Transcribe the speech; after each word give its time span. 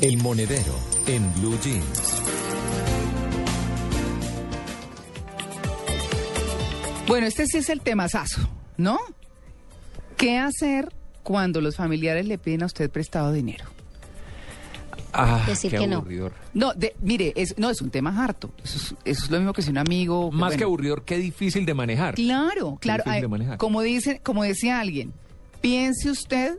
El 0.00 0.16
Monedero 0.18 0.74
en 1.06 1.32
Blue 1.34 1.58
Jeans. 1.62 2.22
Bueno, 7.06 7.26
este 7.26 7.46
sí 7.46 7.58
es 7.58 7.68
el 7.68 7.80
temazazo, 7.80 8.48
¿no? 8.76 8.98
¿Qué 10.16 10.38
hacer 10.38 10.92
cuando 11.22 11.60
los 11.60 11.76
familiares 11.76 12.26
le 12.26 12.38
piden 12.38 12.62
a 12.62 12.66
usted 12.66 12.90
prestado 12.90 13.32
dinero? 13.32 13.64
Ah, 15.12 15.44
Decir 15.46 15.70
qué 15.72 15.78
que 15.78 15.86
no. 15.86 15.96
aburridor. 15.98 16.32
No, 16.54 16.72
de- 16.72 16.94
mire, 17.02 17.34
es, 17.36 17.58
no, 17.58 17.68
es 17.68 17.82
un 17.82 17.90
tema 17.90 18.24
harto. 18.24 18.50
Eso 18.64 18.78
es, 18.78 18.94
eso 19.04 19.24
es 19.24 19.30
lo 19.30 19.36
mismo 19.38 19.52
que 19.52 19.60
si 19.60 19.68
un 19.70 19.76
amigo... 19.78 20.30
Más 20.32 20.56
que 20.56 20.64
aburridor, 20.64 21.04
qué 21.04 21.18
difícil 21.18 21.66
de 21.66 21.74
manejar. 21.74 22.14
Claro, 22.14 22.78
claro. 22.80 23.02
difícil 23.04 23.20
de 23.20 23.26
Ay, 23.26 23.30
manejar. 23.30 23.58
como 23.58 23.82
dice, 23.82 24.20
como 24.22 24.42
decía 24.42 24.80
alguien, 24.80 25.12
piense 25.60 26.10
usted 26.10 26.54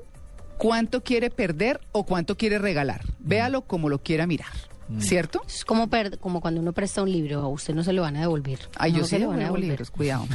cuánto 0.63 1.03
quiere 1.03 1.30
perder 1.30 1.80
o 1.91 2.05
cuánto 2.05 2.38
quiere 2.38 2.58
regalar. 2.58 3.02
Véalo 3.20 3.63
como 3.63 3.90
lo 3.90 3.99
quiera 4.02 4.26
mirar, 4.27 4.48
¿cierto? 4.99 5.41
Es 5.48 5.66
como, 5.66 5.89
per- 5.89 6.17
como 6.20 6.39
cuando 6.41 6.62
uno 6.62 6.72
presta 6.73 7.02
un 7.03 7.11
libro, 7.11 7.39
a 7.42 7.47
usted 7.50 7.73
no 7.75 7.83
se 7.83 7.94
lo 7.94 8.02
van 8.03 8.16
a 8.16 8.22
devolver. 8.22 8.59
Ay, 8.78 8.94
No 8.94 9.00
yo 9.00 9.03
se 9.06 9.17
sí 9.17 9.22
lo 9.22 9.30
van 9.30 9.41
a 9.41 9.44
devuelvo 9.45 9.67
devolver. 9.67 9.69
libros, 9.69 9.91
cuidado. 9.91 10.25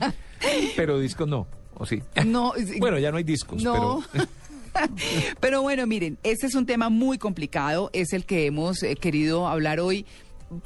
Pero 0.76 0.98
discos 0.98 1.28
no, 1.28 1.46
¿o 1.74 1.86
sí? 1.86 2.02
No, 2.26 2.52
Bueno, 2.80 2.98
ya 2.98 3.10
no 3.10 3.16
hay 3.18 3.24
discos, 3.24 3.62
No. 3.62 4.02
pero... 4.12 4.26
Pero 5.40 5.62
bueno, 5.62 5.86
miren, 5.86 6.18
este 6.22 6.46
es 6.46 6.54
un 6.54 6.64
tema 6.66 6.88
muy 6.88 7.18
complicado, 7.18 7.90
es 7.92 8.12
el 8.12 8.24
que 8.24 8.46
hemos 8.46 8.82
eh, 8.82 8.94
querido 8.94 9.48
hablar 9.48 9.80
hoy. 9.80 10.06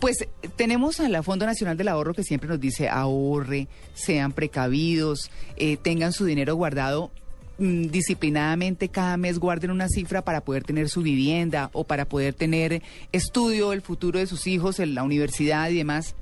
Pues 0.00 0.16
tenemos 0.56 1.00
a 1.00 1.08
la 1.08 1.22
Fondo 1.22 1.44
Nacional 1.46 1.77
del 1.77 1.88
Ahorro 1.88 2.12
que 2.14 2.22
siempre 2.22 2.48
nos 2.48 2.60
dice 2.60 2.88
ahorre, 2.88 3.68
sean 3.94 4.33
precavidos, 4.33 5.30
eh, 5.56 5.77
tengan 5.77 6.12
su 6.12 6.24
dinero 6.27 6.55
guardado 6.56 7.10
mm, 7.10 7.21
disciplinadamente 7.58 8.89
cada 8.89 9.17
mes 9.17 9.39
guarden 9.39 9.70
una 9.70 9.89
cifra 9.89 10.22
para 10.22 10.42
poder 10.42 10.64
tener 10.64 10.89
su 10.89 11.03
vivienda 11.03 11.70
o 11.72 11.84
para 11.84 12.05
poder 12.06 12.34
tener 12.34 12.83
estudio, 13.12 13.72
el 13.72 13.83
futuro 13.83 14.19
de 14.19 14.27
sus 14.27 14.47
hijos 14.47 14.78
en 14.81 14.95
la 14.95 15.03
universidad 15.03 15.70
y 15.70 15.77
demás. 15.77 16.14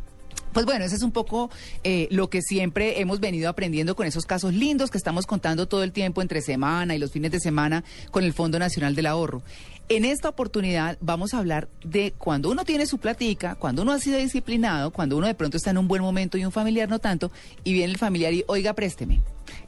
Pues 0.53 0.67
bueno, 0.67 0.85
ese 0.85 0.97
es 0.97 1.03
un 1.03 1.13
poco 1.13 1.49
eh, 1.85 2.09
lo 2.11 2.29
que 2.29 2.43
siempre 2.43 3.01
hemos 3.01 3.21
venido 3.21 3.49
aprendiendo 3.49 3.95
con 3.95 4.07
esos 4.07 4.27
casos 4.27 4.53
lindos 4.53 4.91
que 4.91 4.99
estamos 4.99 5.27
contando 5.27 5.69
todo 5.69 5.85
el 5.85 5.93
tiempo 5.93 6.23
entre 6.23 6.43
semana 6.43 6.97
y 6.97 6.99
los 6.99 7.13
fines 7.13 7.31
de 7.31 7.39
semana 7.39 7.85
con 8.11 8.25
el 8.25 8.33
Fondo 8.33 8.59
Nacional 8.59 8.97
del 8.97 9.07
Ahorro. 9.07 9.43
En 9.89 10.05
esta 10.05 10.29
oportunidad 10.29 10.99
vamos 11.01 11.35
a 11.35 11.39
hablar 11.39 11.69
de 11.85 12.13
cuando 12.19 12.51
uno 12.51 12.65
tiene 12.65 12.87
su 12.87 12.99
platica, 12.99 13.55
cuando 13.55 13.83
uno 13.83 13.93
ha 13.93 13.99
sido 13.99 14.19
disciplinado, 14.19 14.91
cuando 14.91 15.17
uno 15.17 15.29
de 15.29 15.35
pronto 15.35 15.57
está 15.57 15.71
en 15.71 15.79
un 15.79 15.89
buen 15.89 16.03
momento 16.03 16.37
y 16.37 16.45
un 16.45 16.53
familiar 16.53 16.89
no 16.89 16.99
tanto, 16.99 17.31
y 17.63 17.73
viene 17.73 17.93
el 17.93 17.99
familiar 17.99 18.33
y, 18.33 18.45
oiga, 18.47 18.73
présteme. 18.73 19.21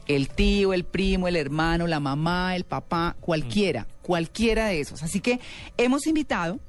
El 0.05 0.29
tío, 0.29 0.73
el 0.73 0.83
primo, 0.83 1.27
el 1.27 1.35
hermano, 1.35 1.87
la 1.87 1.99
mamá, 1.99 2.55
el 2.55 2.63
papá, 2.63 3.15
cualquiera, 3.19 3.87
cualquiera 4.01 4.67
de 4.67 4.79
esos. 4.79 5.03
Así 5.03 5.19
que 5.19 5.39
hemos 5.77 6.07
invitado 6.07 6.59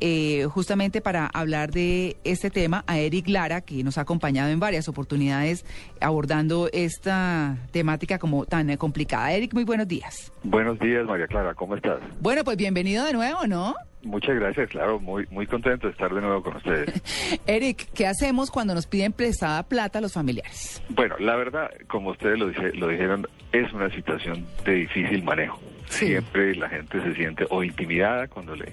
eh, 0.00 0.46
justamente 0.50 1.00
para 1.00 1.26
hablar 1.26 1.70
de 1.70 2.16
este 2.24 2.50
tema 2.50 2.84
a 2.86 2.98
Eric 2.98 3.28
Lara, 3.28 3.60
que 3.60 3.82
nos 3.84 3.98
ha 3.98 4.02
acompañado 4.02 4.50
en 4.50 4.60
varias 4.60 4.88
oportunidades 4.88 5.64
abordando 6.00 6.68
esta 6.72 7.56
temática 7.72 8.18
como 8.18 8.46
tan 8.46 8.74
complicada. 8.76 9.32
Eric, 9.32 9.52
muy 9.54 9.64
buenos 9.64 9.88
días. 9.88 10.32
Buenos 10.42 10.78
días, 10.78 11.04
María 11.06 11.26
Clara, 11.26 11.54
¿cómo 11.54 11.76
estás? 11.76 12.00
Bueno, 12.20 12.44
pues 12.44 12.56
bienvenido 12.56 13.04
de 13.04 13.12
nuevo, 13.12 13.46
¿no? 13.46 13.74
Muchas 14.02 14.34
gracias, 14.36 14.70
claro, 14.70 14.98
muy 14.98 15.26
muy 15.30 15.46
contento 15.46 15.86
de 15.86 15.92
estar 15.92 16.14
de 16.14 16.22
nuevo 16.22 16.42
con 16.42 16.56
ustedes. 16.56 17.02
Eric, 17.46 17.88
¿qué 17.92 18.06
hacemos 18.06 18.50
cuando 18.50 18.74
nos 18.74 18.86
piden 18.86 19.12
prestada 19.12 19.62
plata 19.64 19.98
a 19.98 20.02
los 20.02 20.14
familiares? 20.14 20.82
Bueno, 20.88 21.16
la 21.18 21.36
verdad, 21.36 21.70
como 21.86 22.10
ustedes 22.12 22.38
lo, 22.38 22.48
dice- 22.48 22.72
lo 22.76 22.88
dijeron, 22.88 23.26
es 23.52 23.70
una 23.74 23.90
situación 23.94 24.46
de 24.64 24.72
difícil 24.72 25.22
manejo. 25.22 25.60
Sí. 25.90 26.06
Siempre 26.06 26.54
la 26.54 26.70
gente 26.70 27.02
se 27.02 27.14
siente 27.14 27.44
o 27.50 27.62
intimidada 27.62 28.26
cuando 28.28 28.56
le, 28.56 28.72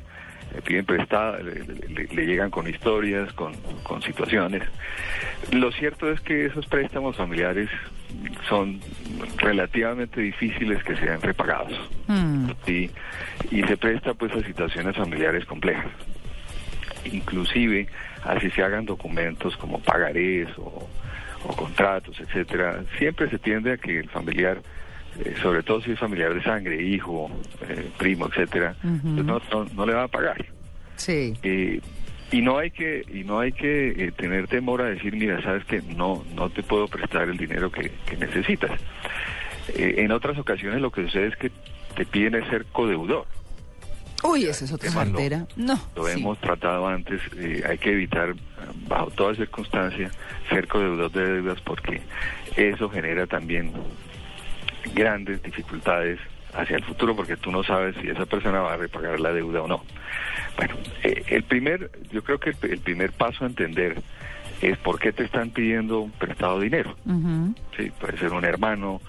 le 0.53 0.61
piden 0.61 0.85
prestada, 0.85 1.39
le, 1.39 1.53
le- 1.63 1.87
le- 1.89 2.07
le 2.15 2.25
llegan 2.25 2.49
con 2.49 2.67
historias, 2.67 3.31
con, 3.33 3.53
con 3.83 4.01
situaciones. 4.01 4.63
Lo 5.51 5.71
cierto 5.71 6.11
es 6.11 6.19
que 6.21 6.45
esos 6.47 6.65
préstamos 6.67 7.15
familiares 7.15 7.69
son 8.49 8.79
relativamente 9.37 10.21
difíciles 10.21 10.83
que 10.83 10.95
sean 10.95 11.21
repagados. 11.21 11.77
Hmm, 12.07 12.49
Sí, 12.65 12.89
y 13.51 13.61
se 13.63 13.77
presta 13.77 14.13
pues 14.13 14.31
a 14.33 14.41
situaciones 14.43 14.95
familiares 14.95 15.45
complejas. 15.45 15.91
Inclusive, 17.05 17.87
así 18.23 18.49
se 18.51 18.63
hagan 18.63 18.85
documentos 18.85 19.55
como 19.57 19.79
pagarés 19.79 20.49
o, 20.57 20.89
o 21.45 21.55
contratos, 21.55 22.19
etcétera, 22.19 22.81
siempre 22.97 23.29
se 23.29 23.39
tiende 23.39 23.73
a 23.73 23.77
que 23.77 23.99
el 23.99 24.09
familiar, 24.09 24.57
eh, 25.23 25.35
sobre 25.41 25.63
todo 25.63 25.81
si 25.81 25.91
es 25.91 25.99
familiar 25.99 26.33
de 26.33 26.43
sangre, 26.43 26.81
hijo, 26.81 27.29
eh, 27.67 27.89
primo, 27.97 28.27
etcétera, 28.27 28.75
pues 28.81 29.25
no, 29.25 29.41
no, 29.51 29.65
no 29.73 29.85
le 29.85 29.93
va 29.93 30.03
a 30.03 30.07
pagar. 30.07 30.45
sí. 30.95 31.33
Eh, 31.43 31.81
y 32.29 32.41
no 32.41 32.57
hay 32.57 32.71
que 32.71 33.05
y 33.07 33.23
no 33.23 33.39
hay 33.39 33.53
que 33.53 34.11
tener 34.17 34.49
temor 34.49 34.81
a 34.81 34.89
decir 34.89 35.15
mira 35.15 35.41
sabes 35.41 35.63
que 35.63 35.81
no 35.81 36.25
no 36.35 36.49
te 36.49 36.61
puedo 36.61 36.85
prestar 36.89 37.29
el 37.29 37.37
dinero 37.37 37.71
que, 37.71 37.89
que 38.05 38.17
necesitas 38.17 38.71
en 39.73 40.11
otras 40.11 40.37
ocasiones 40.37 40.81
lo 40.81 40.91
que 40.91 41.03
sucede 41.05 41.27
es 41.27 41.37
que 41.37 41.51
te 41.95 42.05
piden 42.05 42.35
es 42.35 42.45
ser 42.49 42.65
codeudor 42.65 43.25
Uy, 44.25 44.43
esa 44.43 44.65
es 44.65 44.73
otra 44.73 44.89
Tema 44.89 45.05
no. 45.55 45.79
lo 45.95 46.05
sí. 46.05 46.19
hemos 46.19 46.37
tratado 46.41 46.85
antes 46.85 47.21
eh, 47.37 47.63
hay 47.65 47.77
que 47.77 47.91
evitar 47.93 48.35
bajo 48.89 49.09
toda 49.11 49.33
circunstancia 49.33 50.11
ser 50.49 50.67
codeudor 50.67 51.09
de 51.13 51.31
deudas 51.33 51.61
porque 51.61 52.01
eso 52.57 52.89
genera 52.89 53.25
también 53.25 53.71
grandes 54.93 55.41
dificultades 55.43 56.19
hacia 56.53 56.77
el 56.77 56.83
futuro 56.83 57.15
porque 57.15 57.37
tú 57.37 57.51
no 57.51 57.63
sabes 57.63 57.95
si 58.01 58.07
esa 58.09 58.25
persona 58.25 58.61
va 58.61 58.73
a 58.73 58.77
repagar 58.77 59.19
la 59.19 59.31
deuda 59.33 59.61
o 59.61 59.67
no. 59.67 59.83
Bueno, 60.55 60.75
eh, 61.03 61.23
el 61.27 61.43
primer, 61.43 61.91
yo 62.11 62.23
creo 62.23 62.39
que 62.39 62.49
el, 62.51 62.57
el 62.71 62.79
primer 62.79 63.11
paso 63.11 63.43
a 63.43 63.47
entender 63.47 64.01
es 64.61 64.77
por 64.79 64.99
qué 64.99 65.11
te 65.11 65.23
están 65.23 65.51
pidiendo 65.51 66.09
prestado 66.17 66.59
dinero. 66.59 66.95
Ujú. 67.05 67.53
Sí, 67.77 67.91
puede 67.99 68.17
ser 68.17 68.31
un 68.33 68.43
hermano 68.43 69.01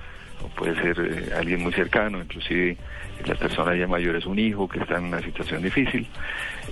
o 0.43 0.49
puede 0.49 0.75
ser 0.83 0.99
eh, 1.01 1.33
alguien 1.35 1.63
muy 1.63 1.73
cercano, 1.73 2.19
inclusive 2.21 2.77
las 3.27 3.39
personas 3.39 3.79
ya 3.79 3.87
mayores, 3.87 4.27
un 4.27 4.39
hijo 4.39 4.69
que 4.69 4.79
está 4.81 4.99
en 4.99 5.05
una 5.05 5.21
situación 5.23 5.63
difícil. 5.63 6.07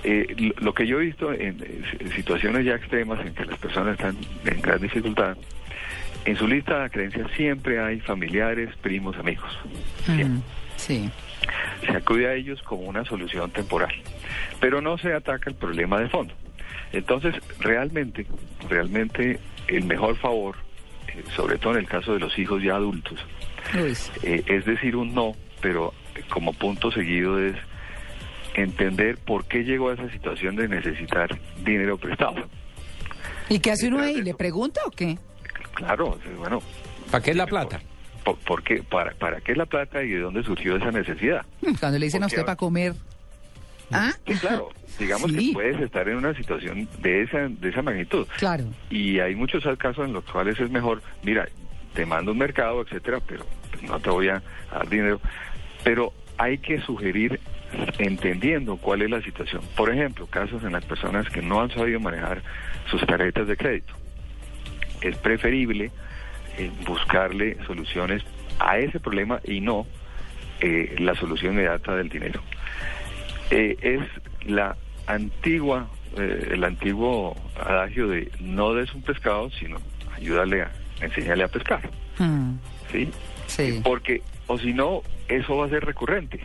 Eh, 0.04 0.34
lo, 0.38 0.66
lo 0.66 0.74
que 0.74 0.86
yo 0.86 1.00
he 1.00 1.06
visto 1.06 1.32
en, 1.32 1.56
eh, 1.62 1.80
si- 1.98 2.08
situaciones 2.10 2.64
ya 2.66 2.74
extremas 2.74 3.24
en 3.26 3.34
que 3.34 3.44
las 3.46 3.58
personas 3.58 3.94
están 3.98 4.16
en 4.44 4.60
gran 4.60 4.80
dificultad, 4.80 5.36
en 6.26 6.36
su 6.36 6.46
lista 6.46 6.82
de 6.82 6.90
creencias 6.90 7.30
siempre 7.36 7.80
hay 7.80 8.00
familiares, 8.00 8.70
primos, 8.82 9.16
amigos. 9.16 9.50
Mm, 10.06 10.38
Sí. 10.76 11.10
se 11.86 11.92
acude 11.92 12.26
a 12.28 12.34
ellos 12.34 12.60
como 12.62 12.82
una 12.82 13.04
solución 13.04 13.50
temporal, 13.50 13.92
pero 14.60 14.80
no 14.80 14.98
se 14.98 15.14
ataca 15.14 15.48
el 15.48 15.56
problema 15.56 16.00
de 16.00 16.08
fondo. 16.08 16.34
Entonces, 16.92 17.34
realmente, 17.60 18.26
realmente 18.68 19.38
el 19.68 19.84
mejor 19.84 20.16
favor, 20.16 20.56
eh, 21.08 21.22
sobre 21.34 21.58
todo 21.58 21.72
en 21.74 21.80
el 21.80 21.86
caso 21.88 22.12
de 22.12 22.20
los 22.20 22.38
hijos 22.38 22.62
ya 22.62 22.74
adultos, 22.76 23.18
eh, 24.22 24.42
es 24.46 24.64
decir 24.64 24.96
un 24.96 25.14
no, 25.14 25.34
pero 25.60 25.94
como 26.28 26.52
punto 26.52 26.90
seguido 26.92 27.38
es 27.40 27.54
entender 28.54 29.18
por 29.18 29.44
qué 29.46 29.64
llegó 29.64 29.90
a 29.90 29.94
esa 29.94 30.10
situación 30.10 30.56
de 30.56 30.68
necesitar 30.68 31.38
dinero 31.64 31.98
prestado. 31.98 32.46
¿Y 33.48 33.58
qué 33.60 33.72
hace 33.72 33.88
uno 33.88 34.00
ahí? 34.00 34.22
¿Le 34.22 34.34
pregunta 34.34 34.80
o 34.86 34.90
qué? 34.90 35.18
Claro, 35.76 36.18
bueno, 36.38 36.62
¿Para 37.10 37.22
qué 37.22 37.30
es 37.30 37.36
la 37.36 37.46
plata? 37.46 37.80
¿por, 38.24 38.36
por 38.38 38.62
qué, 38.64 38.82
para, 38.82 39.12
¿para 39.12 39.40
qué 39.40 39.52
es 39.52 39.58
la 39.58 39.66
plata 39.66 40.02
y 40.02 40.08
de 40.08 40.18
dónde 40.20 40.42
surgió 40.42 40.76
esa 40.76 40.90
necesidad? 40.90 41.46
Mm, 41.62 41.74
Cuando 41.78 41.98
le 41.98 42.06
dicen 42.06 42.22
a 42.24 42.26
usted 42.26 42.44
para 42.44 42.56
comer. 42.56 42.94
¿Ah? 43.92 44.12
Sí, 44.26 44.34
claro, 44.34 44.70
digamos 44.98 45.30
Sí. 45.36 45.48
que 45.48 45.52
puedes 45.52 45.80
estar 45.80 46.08
en 46.08 46.16
una 46.16 46.34
situación 46.34 46.88
de 46.98 47.22
esa, 47.22 47.46
de 47.48 47.68
esa 47.68 47.82
magnitud. 47.82 48.26
Claro. 48.36 48.64
Y 48.90 49.20
hay 49.20 49.36
muchos 49.36 49.62
casos 49.78 50.06
en 50.06 50.12
los 50.12 50.24
cuales 50.24 50.58
es 50.58 50.70
mejor, 50.70 51.02
mira, 51.22 51.46
te 51.94 52.04
mando 52.04 52.32
un 52.32 52.38
mercado, 52.38 52.82
etcétera, 52.82 53.20
pero 53.24 53.46
pues, 53.70 53.82
no 53.84 54.00
te 54.00 54.10
voy 54.10 54.28
a 54.28 54.42
dar 54.72 54.88
dinero. 54.88 55.20
Pero 55.84 56.12
hay 56.36 56.58
que 56.58 56.80
sugerir 56.80 57.38
entendiendo 57.98 58.76
cuál 58.76 59.02
es 59.02 59.10
la 59.10 59.22
situación. 59.22 59.62
Por 59.76 59.90
ejemplo, 59.90 60.26
casos 60.26 60.64
en 60.64 60.72
las 60.72 60.84
personas 60.84 61.28
que 61.30 61.42
no 61.42 61.60
han 61.60 61.70
sabido 61.70 62.00
manejar 62.00 62.42
sus 62.90 63.04
tarjetas 63.06 63.46
de 63.46 63.56
crédito. 63.56 63.94
Es 65.00 65.16
preferible 65.18 65.90
eh, 66.58 66.70
buscarle 66.86 67.56
soluciones 67.66 68.22
a 68.58 68.78
ese 68.78 69.00
problema 69.00 69.40
y 69.44 69.60
no 69.60 69.86
eh, 70.60 70.96
la 70.98 71.14
solución 71.14 71.52
inmediata 71.54 71.94
del 71.94 72.08
dinero. 72.08 72.40
Eh, 73.50 73.76
es 73.80 74.00
la 74.48 74.76
antigua, 75.06 75.88
eh, 76.16 76.48
el 76.52 76.64
antiguo 76.64 77.36
adagio 77.60 78.08
de 78.08 78.30
no 78.40 78.74
des 78.74 78.92
un 78.94 79.02
pescado, 79.02 79.50
sino 79.50 79.76
ayúdale 80.14 80.62
a, 80.62 80.72
enseñarle 81.00 81.44
a 81.44 81.48
pescar. 81.48 81.90
Mm, 82.18 82.54
¿Sí? 82.90 83.10
sí. 83.46 83.80
Porque, 83.84 84.22
o 84.46 84.58
si 84.58 84.72
no, 84.72 85.02
eso 85.28 85.56
va 85.56 85.66
a 85.66 85.68
ser 85.68 85.84
recurrente. 85.84 86.40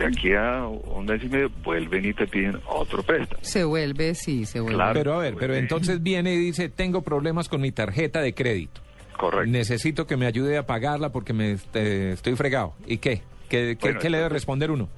De 0.00 0.06
aquí 0.06 0.32
a 0.34 0.66
un 0.66 1.06
mes 1.06 1.22
y 1.22 1.28
medio 1.28 1.50
vuelven 1.62 2.04
y 2.04 2.12
te 2.14 2.26
piden 2.26 2.58
otro 2.66 3.02
préstamo. 3.02 3.40
Se 3.42 3.64
vuelve, 3.64 4.14
sí, 4.14 4.44
se 4.46 4.60
vuelve. 4.60 4.76
Claro. 4.76 4.94
Pero 4.94 5.14
a 5.14 5.18
ver, 5.18 5.34
pero 5.38 5.54
entonces 5.54 6.02
viene 6.02 6.34
y 6.34 6.38
dice, 6.38 6.68
tengo 6.68 7.02
problemas 7.02 7.48
con 7.48 7.60
mi 7.60 7.70
tarjeta 7.72 8.20
de 8.20 8.34
crédito. 8.34 8.80
Correcto. 9.16 9.50
Necesito 9.50 10.06
que 10.06 10.16
me 10.16 10.26
ayude 10.26 10.56
a 10.56 10.66
pagarla 10.66 11.10
porque 11.10 11.32
me 11.32 11.52
este, 11.52 12.12
estoy 12.12 12.34
fregado. 12.36 12.74
¿Y 12.86 12.98
qué? 12.98 13.22
¿Qué, 13.48 13.76
qué- 13.78 13.86
Bueno, 13.88 14.00
qué 14.00 14.10
le 14.10 14.16
debe 14.18 14.28
responder 14.30 14.70
uno? 14.70 14.88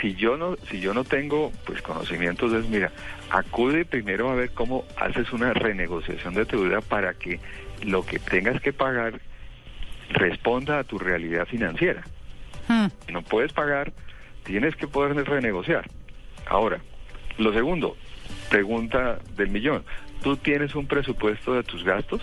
si 0.00 0.14
yo 0.14 0.36
no 0.36 0.56
si 0.70 0.80
yo 0.80 0.94
no 0.94 1.04
tengo 1.04 1.52
pues 1.66 1.80
conocimientos 1.82 2.52
es 2.54 2.68
mira 2.68 2.90
acude 3.30 3.84
primero 3.84 4.30
a 4.30 4.34
ver 4.34 4.50
cómo 4.50 4.84
haces 4.96 5.32
una 5.32 5.52
renegociación 5.52 6.34
de 6.34 6.44
tu 6.46 6.62
deuda 6.64 6.80
para 6.80 7.14
que 7.14 7.38
lo 7.84 8.04
que 8.04 8.18
tengas 8.18 8.60
que 8.62 8.72
pagar 8.72 9.20
responda 10.10 10.78
a 10.80 10.84
tu 10.84 10.98
realidad 10.98 11.46
financiera 11.46 12.02
Mm, 12.68 12.86
si 13.06 13.12
no 13.12 13.22
puedes 13.22 13.52
pagar 13.52 13.92
tienes 14.44 14.74
que 14.76 14.86
poder 14.88 15.14
renegociar 15.26 15.88
ahora 16.46 16.80
lo 17.38 17.52
segundo 17.52 17.96
pregunta 18.50 19.18
del 19.36 19.48
millón 19.50 19.84
tú 20.22 20.36
tienes 20.36 20.74
un 20.74 20.86
presupuesto 20.86 21.54
de 21.54 21.62
tus 21.62 21.82
gastos 21.84 22.20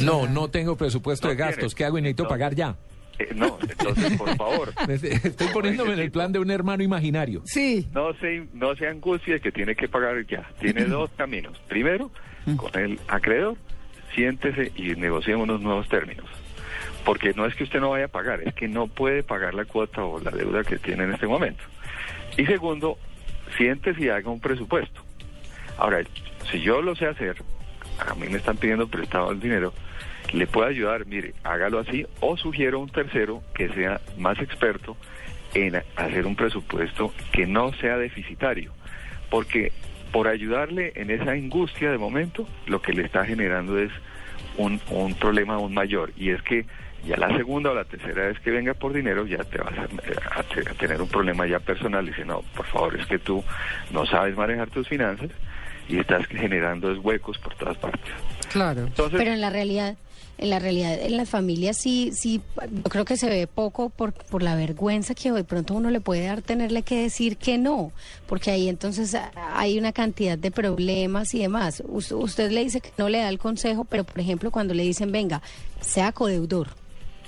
No, 0.00 0.26
no 0.26 0.48
tengo 0.48 0.76
presupuesto 0.76 1.26
No 1.28 1.30
de 1.32 1.36
gastos. 1.36 1.56
tienes. 1.58 1.74
¿Qué 1.74 1.84
hago 1.84 1.98
y 1.98 2.02
necesito 2.02 2.22
No. 2.24 2.28
pagar 2.30 2.54
ya? 2.54 2.76
Eh, 3.18 3.28
no 3.34 3.58
entonces 3.60 4.16
por 4.16 4.34
favor 4.36 4.72
Estoy 4.88 5.48
poniéndome 5.52 5.92
en 5.92 5.98
el 5.98 6.10
plan 6.10 6.32
de 6.32 6.38
un 6.38 6.50
hermano 6.50 6.82
imaginario. 6.82 7.42
Sí. 7.44 7.86
No 7.92 8.14
se, 8.14 8.46
no 8.54 8.74
se 8.76 8.86
angustie 8.86 9.40
que 9.40 9.52
tiene 9.52 9.74
que 9.76 9.88
pagar 9.88 10.24
ya. 10.26 10.48
Tiene 10.58 10.84
dos 10.86 11.10
caminos. 11.18 11.58
Primero, 11.68 12.10
con 12.56 12.74
el 12.80 12.98
acreedor, 13.08 13.56
siéntese 14.14 14.72
y 14.74 14.94
negociemos 14.96 15.44
unos 15.44 15.60
nuevos 15.60 15.86
términos. 15.88 16.24
Porque 17.04 17.32
no 17.34 17.46
es 17.46 17.54
que 17.54 17.64
usted 17.64 17.80
no 17.80 17.90
vaya 17.90 18.06
a 18.06 18.08
pagar, 18.08 18.42
es 18.42 18.54
que 18.54 18.68
no 18.68 18.86
puede 18.86 19.22
pagar 19.22 19.54
la 19.54 19.64
cuota 19.64 20.04
o 20.04 20.20
la 20.20 20.30
deuda 20.30 20.64
que 20.64 20.78
tiene 20.78 21.04
en 21.04 21.14
este 21.14 21.26
momento. 21.26 21.62
Y 22.36 22.46
segundo, 22.46 22.98
siéntese 23.56 24.02
y 24.02 24.08
haga 24.08 24.30
un 24.30 24.40
presupuesto. 24.40 25.02
Ahora, 25.78 26.02
si 26.50 26.60
yo 26.60 26.82
lo 26.82 26.94
sé 26.94 27.06
hacer, 27.06 27.36
a 27.98 28.14
mí 28.14 28.28
me 28.28 28.38
están 28.38 28.56
pidiendo 28.56 28.88
prestado 28.88 29.30
el 29.30 29.40
dinero, 29.40 29.72
le 30.32 30.46
puedo 30.46 30.68
ayudar, 30.68 31.06
mire, 31.06 31.34
hágalo 31.42 31.78
así, 31.78 32.06
o 32.20 32.36
sugiero 32.36 32.78
a 32.78 32.82
un 32.82 32.90
tercero 32.90 33.42
que 33.54 33.68
sea 33.70 34.00
más 34.18 34.38
experto 34.38 34.96
en 35.54 35.82
hacer 35.96 36.26
un 36.26 36.36
presupuesto 36.36 37.12
que 37.32 37.46
no 37.46 37.72
sea 37.74 37.96
deficitario. 37.96 38.72
Porque 39.28 39.72
por 40.12 40.28
ayudarle 40.28 40.92
en 40.96 41.10
esa 41.10 41.32
angustia 41.32 41.90
de 41.90 41.98
momento, 41.98 42.48
lo 42.66 42.82
que 42.82 42.92
le 42.92 43.02
está 43.04 43.24
generando 43.24 43.78
es 43.78 43.90
un, 44.56 44.80
un 44.90 45.14
problema 45.14 45.54
aún 45.54 45.74
mayor. 45.74 46.12
Y 46.16 46.30
es 46.30 46.42
que 46.42 46.66
ya 47.06 47.16
la 47.16 47.34
segunda 47.36 47.70
o 47.70 47.74
la 47.74 47.84
tercera 47.84 48.26
vez 48.26 48.38
que 48.40 48.50
venga 48.50 48.74
por 48.74 48.92
dinero, 48.92 49.26
ya 49.26 49.42
te 49.44 49.58
vas 49.58 49.72
a, 49.78 50.38
a 50.38 50.42
te- 50.42 50.68
a 50.68 50.74
tener 50.74 51.00
un 51.00 51.08
problema 51.08 51.46
ya 51.46 51.58
personal. 51.60 52.04
Dice, 52.06 52.24
no, 52.24 52.42
por 52.54 52.66
favor, 52.66 52.98
es 53.00 53.06
que 53.06 53.18
tú 53.18 53.42
no 53.92 54.06
sabes 54.06 54.36
manejar 54.36 54.68
tus 54.70 54.88
finanzas 54.88 55.30
y 55.88 55.98
estás 55.98 56.26
generando 56.26 56.92
es 56.92 56.98
huecos 56.98 57.38
por 57.38 57.54
todas 57.54 57.76
partes. 57.78 58.12
Claro. 58.52 58.82
Entonces, 58.82 59.18
Pero 59.18 59.32
en 59.32 59.40
la 59.40 59.50
realidad, 59.50 59.96
en 60.38 60.50
la 60.50 60.58
realidad, 60.58 60.98
en 61.00 61.16
las 61.16 61.28
familias 61.28 61.76
sí, 61.76 62.10
sí, 62.12 62.40
yo 62.70 62.82
creo 62.84 63.04
que 63.04 63.16
se 63.16 63.28
ve 63.28 63.46
poco 63.46 63.90
por, 63.90 64.12
por 64.12 64.42
la 64.42 64.54
vergüenza 64.54 65.14
que 65.14 65.30
de 65.32 65.44
pronto 65.44 65.74
uno 65.74 65.90
le 65.90 66.00
puede 66.00 66.24
dar 66.26 66.42
tenerle 66.42 66.82
que 66.82 67.02
decir 67.02 67.36
que 67.36 67.58
no, 67.58 67.92
porque 68.26 68.50
ahí 68.50 68.68
entonces 68.68 69.16
hay 69.54 69.78
una 69.78 69.92
cantidad 69.92 70.38
de 70.38 70.50
problemas 70.50 71.34
y 71.34 71.40
demás. 71.40 71.82
Us- 71.86 72.12
usted 72.12 72.50
le 72.50 72.62
dice 72.64 72.80
que 72.80 72.90
no 72.96 73.08
le 73.08 73.18
da 73.18 73.28
el 73.28 73.38
consejo, 73.38 73.84
pero 73.84 74.04
por 74.04 74.18
ejemplo 74.20 74.50
cuando 74.50 74.74
le 74.74 74.82
dicen, 74.82 75.12
venga, 75.12 75.42
sea 75.80 76.12
codeudor, 76.12 76.68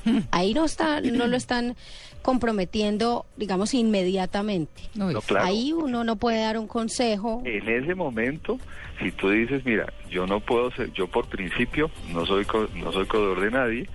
ahí 0.31 0.54
no 0.54 0.64
está, 0.64 1.00
no 1.00 1.26
lo 1.26 1.37
están 1.37 1.76
comprometiendo, 2.22 3.26
digamos, 3.37 3.75
inmediatamente. 3.75 4.82
No, 4.94 5.08
claro. 5.20 5.46
Ahí 5.46 5.72
uno 5.72 6.02
no 6.04 6.16
puede 6.16 6.40
dar 6.40 6.58
un 6.58 6.66
consejo. 6.66 7.43
en 7.44 7.69
ese 7.69 7.94
momento, 7.94 8.58
si 9.00 9.10
tú 9.12 9.31
dices, 9.31 9.64
mira, 9.64 9.93
yo 10.10 10.26
no 10.26 10.40
puedo 10.40 10.70
ser, 10.72 10.93
yo 10.93 11.06
por 11.06 11.26
principio 11.26 11.90
no 12.12 12.25
soy 12.26 12.44
co- 12.44 12.69
no 12.75 12.90
soy 12.93 13.06
codor 13.06 13.40
de 13.40 13.50
nadie 13.50 13.88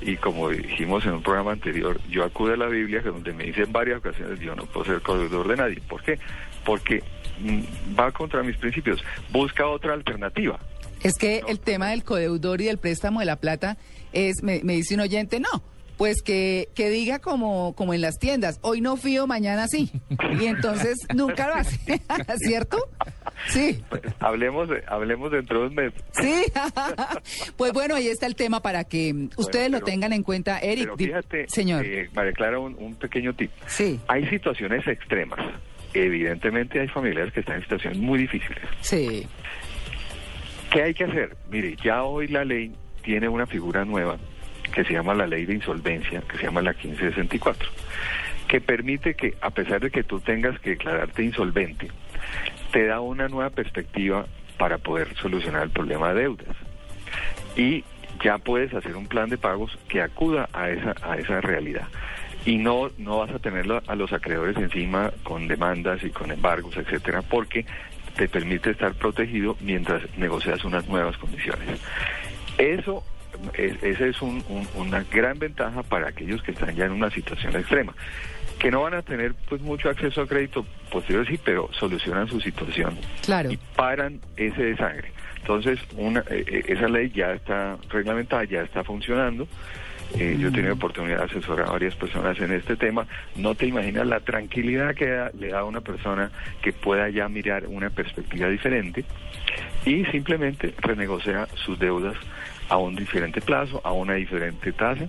y 0.00 0.16
como 0.16 0.48
dijimos 0.50 1.04
en 1.06 1.12
un 1.14 1.22
programa 1.22 1.52
anterior, 1.52 2.00
yo 2.08 2.24
acudo 2.24 2.52
a 2.54 2.56
la 2.56 2.66
Biblia 2.68 3.02
que 3.02 3.08
donde 3.08 3.32
me 3.32 3.44
dice 3.44 3.62
en 3.62 3.72
varias 3.72 3.98
ocasiones 3.98 4.38
yo 4.40 4.54
no 4.54 4.64
puedo 4.66 4.84
ser 4.86 5.00
codor 5.02 5.48
de 5.48 5.56
nadie. 5.56 5.80
¿Por 5.88 6.02
qué? 6.02 6.18
Porque 6.64 7.02
mm, 7.40 7.98
va 7.98 8.10
contra 8.12 8.42
mis 8.42 8.56
principios. 8.56 9.02
Busca 9.30 9.66
otra 9.66 9.94
alternativa. 9.94 10.58
Es 11.02 11.14
que 11.14 11.42
el 11.48 11.60
tema 11.60 11.90
del 11.90 12.04
codeudor 12.04 12.60
y 12.60 12.64
del 12.66 12.78
préstamo 12.78 13.20
de 13.20 13.26
la 13.26 13.36
plata 13.36 13.76
es, 14.12 14.42
me, 14.42 14.60
me 14.64 14.74
dice 14.74 14.94
un 14.94 15.00
oyente, 15.00 15.38
no, 15.40 15.62
pues 15.96 16.22
que, 16.22 16.68
que 16.74 16.90
diga 16.90 17.18
como, 17.18 17.74
como 17.74 17.92
en 17.94 18.00
las 18.00 18.18
tiendas, 18.18 18.58
hoy 18.62 18.80
no 18.80 18.96
fío, 18.96 19.26
mañana 19.26 19.66
sí. 19.68 19.90
Y 20.40 20.46
entonces 20.46 20.96
nunca 21.14 21.48
lo 21.48 21.54
hace, 21.54 22.00
¿cierto? 22.38 22.78
Sí, 23.48 23.82
Pues, 23.88 24.02
hablemos 24.20 24.68
hablemos 24.88 25.30
dentro 25.32 25.60
de 25.62 25.66
un 25.68 25.74
mes. 25.74 25.92
sí. 26.12 26.44
Pues 27.56 27.72
bueno, 27.72 27.94
ahí 27.96 28.08
está 28.08 28.26
el 28.26 28.36
tema 28.36 28.60
para 28.62 28.84
que 28.84 29.28
ustedes 29.36 29.70
lo 29.70 29.78
pero- 29.78 29.86
tengan 29.86 30.12
en 30.12 30.22
cuenta, 30.22 30.58
Eric. 30.60 30.84
Pero 30.84 30.96
fíjate, 30.96 31.46
señor. 31.48 31.84
eh, 31.84 32.08
María 32.14 32.32
Clara, 32.32 32.58
un, 32.58 32.74
un 32.78 32.94
pequeño 32.94 33.34
tip. 33.34 33.50
Sí, 33.66 33.98
Hay 34.08 34.26
situaciones 34.28 34.86
extremas. 34.86 35.40
Evidentemente 35.94 36.80
hay 36.80 36.88
familias 36.88 37.32
que 37.32 37.40
están 37.40 37.56
en 37.56 37.62
situaciones 37.62 37.98
muy 37.98 38.18
difíciles. 38.20 38.62
sí. 38.82 39.26
¿Qué 40.70 40.82
hay 40.82 40.94
que 40.94 41.04
hacer? 41.04 41.36
Mire, 41.50 41.76
ya 41.82 42.02
hoy 42.04 42.28
la 42.28 42.44
ley 42.44 42.72
tiene 43.02 43.28
una 43.28 43.46
figura 43.46 43.84
nueva 43.84 44.18
que 44.72 44.84
se 44.84 44.92
llama 44.92 45.14
la 45.14 45.26
ley 45.26 45.46
de 45.46 45.54
insolvencia, 45.54 46.20
que 46.22 46.36
se 46.36 46.44
llama 46.44 46.60
la 46.60 46.72
1564, 46.72 47.68
que 48.46 48.60
permite 48.60 49.14
que, 49.14 49.34
a 49.40 49.50
pesar 49.50 49.80
de 49.80 49.90
que 49.90 50.02
tú 50.02 50.20
tengas 50.20 50.58
que 50.60 50.70
declararte 50.70 51.24
insolvente, 51.24 51.88
te 52.70 52.86
da 52.86 53.00
una 53.00 53.28
nueva 53.28 53.48
perspectiva 53.48 54.26
para 54.58 54.76
poder 54.76 55.14
solucionar 55.16 55.62
el 55.62 55.70
problema 55.70 56.12
de 56.12 56.20
deudas. 56.20 56.56
Y 57.56 57.84
ya 58.22 58.36
puedes 58.36 58.74
hacer 58.74 58.94
un 58.94 59.06
plan 59.06 59.30
de 59.30 59.38
pagos 59.38 59.78
que 59.88 60.02
acuda 60.02 60.50
a 60.52 60.68
esa, 60.68 60.94
a 61.02 61.16
esa 61.16 61.40
realidad. 61.40 61.88
Y 62.44 62.58
no, 62.58 62.90
no 62.98 63.18
vas 63.18 63.30
a 63.30 63.38
tenerlo 63.38 63.82
a 63.86 63.94
los 63.94 64.12
acreedores 64.12 64.56
encima 64.56 65.12
con 65.22 65.48
demandas 65.48 66.02
y 66.04 66.10
con 66.10 66.30
embargos, 66.30 66.76
etcétera, 66.76 67.22
porque 67.22 67.64
te 68.18 68.28
permite 68.28 68.70
estar 68.70 68.92
protegido 68.94 69.56
mientras 69.60 70.02
negocias 70.18 70.64
unas 70.64 70.86
nuevas 70.88 71.16
condiciones. 71.18 71.80
Eso 72.58 73.04
es, 73.54 73.80
esa 73.82 74.06
es 74.06 74.20
un- 74.20 74.42
un- 74.48 74.68
una 74.74 75.04
gran 75.04 75.38
ventaja 75.38 75.84
para 75.84 76.08
aquellos 76.08 76.42
que 76.42 76.50
están 76.50 76.74
ya 76.74 76.86
en 76.86 76.92
una 76.92 77.10
situación 77.10 77.54
extrema. 77.54 77.94
Que 78.58 78.72
no 78.72 78.82
van 78.82 78.94
a 78.94 79.02
tener 79.02 79.34
pues 79.48 79.60
mucho 79.60 79.88
acceso 79.88 80.20
a 80.22 80.26
crédito 80.26 80.66
posterior, 80.90 81.24
sí, 81.28 81.38
pero 81.42 81.70
solucionan 81.72 82.26
su 82.26 82.40
situación 82.40 82.98
Claro. 83.24 83.52
y 83.52 83.56
paran 83.76 84.20
ese 84.36 84.60
de 84.64 84.76
sangre. 84.76 85.12
Entonces, 85.36 85.78
una, 85.96 86.20
eh, 86.28 86.44
eh, 86.48 86.64
esa 86.66 86.88
ley 86.88 87.10
ya 87.14 87.32
está 87.34 87.78
reglamentada, 87.88 88.42
ya 88.44 88.62
está 88.62 88.82
funcionando. 88.82 89.46
Eh, 90.16 90.36
Yo 90.38 90.48
he 90.48 90.50
tenido 90.52 90.74
oportunidad 90.74 91.18
de 91.18 91.24
asesorar 91.24 91.68
a 91.68 91.72
varias 91.72 91.94
personas 91.94 92.38
en 92.40 92.52
este 92.52 92.76
tema. 92.76 93.06
No 93.36 93.54
te 93.54 93.66
imaginas 93.66 94.06
la 94.06 94.20
tranquilidad 94.20 94.94
que 94.94 95.06
da- 95.06 95.30
le 95.38 95.48
da 95.48 95.60
a 95.60 95.64
una 95.64 95.80
persona 95.82 96.30
que 96.62 96.72
pueda 96.72 97.08
ya 97.10 97.28
mirar 97.28 97.66
una 97.66 97.90
perspectiva 97.90 98.48
diferente 98.48 99.04
y 99.84 100.04
simplemente 100.06 100.74
renegocia 100.78 101.46
sus 101.54 101.78
deudas 101.78 102.16
a 102.68 102.78
un 102.78 102.96
diferente 102.96 103.40
plazo, 103.40 103.80
a 103.84 103.92
una 103.92 104.14
diferente 104.14 104.72
tasa 104.72 105.06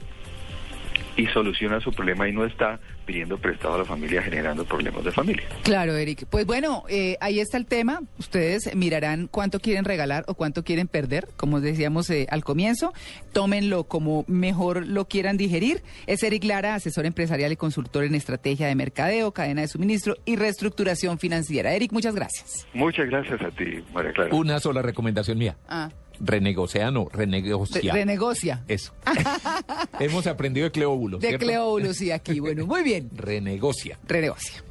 y 1.19 1.27
soluciona 1.27 1.81
su 1.81 1.91
problema 1.91 2.29
y 2.29 2.31
no 2.31 2.45
está 2.45 2.79
pidiendo 3.05 3.37
prestado 3.37 3.75
a 3.75 3.79
la 3.79 3.85
familia 3.85 4.21
generando 4.21 4.63
problemas 4.63 5.03
de 5.03 5.11
familia. 5.11 5.43
Claro, 5.63 5.95
Eric. 5.97 6.25
Pues 6.29 6.45
bueno, 6.45 6.83
eh, 6.87 7.17
ahí 7.19 7.41
está 7.41 7.57
el 7.57 7.65
tema. 7.65 8.01
Ustedes 8.17 8.73
mirarán 8.73 9.27
cuánto 9.27 9.59
quieren 9.59 9.83
regalar 9.83 10.23
o 10.27 10.35
cuánto 10.35 10.63
quieren 10.63 10.87
perder, 10.87 11.27
como 11.35 11.59
decíamos 11.59 12.09
eh, 12.09 12.25
al 12.29 12.45
comienzo. 12.45 12.93
Tómenlo 13.33 13.83
como 13.83 14.23
mejor 14.27 14.87
lo 14.87 15.05
quieran 15.09 15.35
digerir. 15.35 15.81
Es 16.07 16.23
Eric 16.23 16.45
Lara, 16.45 16.75
asesor 16.75 17.05
empresarial 17.05 17.51
y 17.51 17.57
consultor 17.57 18.05
en 18.05 18.15
estrategia 18.15 18.67
de 18.67 18.75
mercadeo, 18.75 19.33
cadena 19.33 19.61
de 19.61 19.67
suministro 19.67 20.15
y 20.23 20.37
reestructuración 20.37 21.19
financiera. 21.19 21.73
Eric, 21.73 21.91
muchas 21.91 22.15
gracias. 22.15 22.65
Muchas 22.73 23.07
gracias 23.07 23.41
a 23.41 23.49
ti, 23.51 23.83
María 23.93 24.13
Clara. 24.13 24.33
Una 24.33 24.59
sola 24.59 24.81
recomendación 24.81 25.37
mía. 25.37 25.57
Ah, 25.67 25.89
Renegociar, 26.19 26.91
no, 26.91 27.07
renegocia. 27.11 27.93
re- 27.93 27.99
renegocia. 27.99 28.63
Eso. 28.67 28.93
Hemos 29.99 30.27
aprendido 30.27 30.65
de 30.65 30.71
Cleóbulo. 30.71 31.17
De 31.17 31.27
¿cierto? 31.29 31.45
Cleóbulo, 31.45 31.93
sí, 31.93 32.11
aquí. 32.11 32.39
Bueno, 32.39 32.65
muy 32.65 32.83
bien. 32.83 33.09
Renegocia. 33.15 33.99
Renegocia. 34.07 34.63